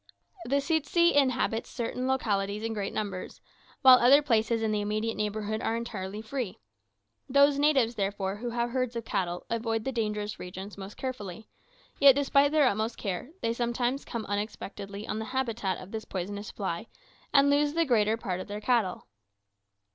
[0.45, 3.39] The tsetse inhabits certain localities in great numbers,
[3.83, 6.57] while other places in the immediate neighbourhood are entirely free.
[7.29, 11.49] Those natives, therefore, who have herds of cattle avoid the dangerous regions most carefully;
[11.99, 16.49] yet, despite their utmost care, they sometimes come unexpectedly on the habitat of this poisonous
[16.49, 16.87] fly,
[17.31, 19.05] and lose the greater part of their cattle.